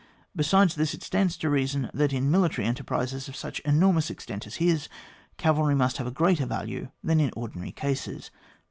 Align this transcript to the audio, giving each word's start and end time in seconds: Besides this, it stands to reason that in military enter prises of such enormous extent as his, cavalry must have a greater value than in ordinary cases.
Besides 0.35 0.73
this, 0.73 0.95
it 0.95 1.03
stands 1.03 1.37
to 1.37 1.47
reason 1.51 1.91
that 1.93 2.11
in 2.11 2.31
military 2.31 2.65
enter 2.67 2.83
prises 2.83 3.27
of 3.27 3.35
such 3.35 3.59
enormous 3.59 4.09
extent 4.09 4.47
as 4.47 4.55
his, 4.55 4.89
cavalry 5.37 5.75
must 5.75 5.97
have 5.97 6.07
a 6.07 6.11
greater 6.11 6.47
value 6.47 6.89
than 7.03 7.19
in 7.19 7.29
ordinary 7.35 7.71
cases. 7.71 8.31